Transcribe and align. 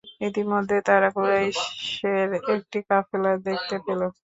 ইতিমধ্যে 0.21 0.77
তারা 0.87 1.07
কুরাইশের 1.15 2.29
একটি 2.53 2.79
কাফেলা 2.89 3.31
দেখতে 3.47 3.75
পেল। 3.85 4.01